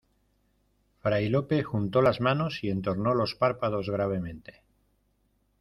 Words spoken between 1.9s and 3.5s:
las manos y entornó los